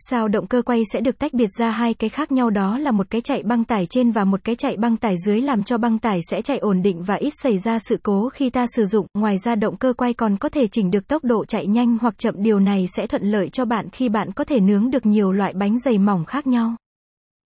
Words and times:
Sao 0.09 0.27
động 0.27 0.47
cơ 0.47 0.61
quay 0.61 0.83
sẽ 0.93 0.99
được 0.99 1.19
tách 1.19 1.33
biệt 1.33 1.47
ra 1.59 1.71
hai 1.71 1.93
cái 1.93 2.09
khác 2.09 2.31
nhau 2.31 2.49
đó 2.49 2.77
là 2.77 2.91
một 2.91 3.09
cái 3.09 3.21
chạy 3.21 3.43
băng 3.43 3.63
tải 3.63 3.85
trên 3.85 4.11
và 4.11 4.23
một 4.23 4.43
cái 4.43 4.55
chạy 4.55 4.77
băng 4.77 4.97
tải 4.97 5.15
dưới 5.25 5.41
làm 5.41 5.63
cho 5.63 5.77
băng 5.77 5.99
tải 5.99 6.19
sẽ 6.29 6.41
chạy 6.41 6.57
ổn 6.57 6.81
định 6.81 7.03
và 7.03 7.15
ít 7.15 7.33
xảy 7.43 7.57
ra 7.57 7.79
sự 7.79 7.97
cố 8.03 8.29
khi 8.29 8.49
ta 8.49 8.65
sử 8.75 8.85
dụng. 8.85 9.07
Ngoài 9.13 9.37
ra 9.37 9.55
động 9.55 9.77
cơ 9.77 9.93
quay 9.93 10.13
còn 10.13 10.37
có 10.37 10.49
thể 10.49 10.67
chỉnh 10.67 10.91
được 10.91 11.07
tốc 11.07 11.23
độ 11.23 11.45
chạy 11.45 11.67
nhanh 11.67 11.97
hoặc 12.01 12.17
chậm 12.17 12.35
điều 12.37 12.59
này 12.59 12.85
sẽ 12.95 13.07
thuận 13.07 13.23
lợi 13.23 13.49
cho 13.49 13.65
bạn 13.65 13.89
khi 13.89 14.09
bạn 14.09 14.31
có 14.31 14.43
thể 14.43 14.59
nướng 14.59 14.91
được 14.91 15.05
nhiều 15.05 15.31
loại 15.31 15.53
bánh 15.53 15.79
dày 15.79 15.97
mỏng 15.97 16.25
khác 16.25 16.47
nhau. 16.47 16.75